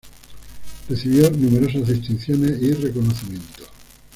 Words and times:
Recibió 0.89 1.29
numerosas 1.29 1.87
distinciones 1.89 2.59
y 2.59 2.73
reconocimientos. 2.73 3.69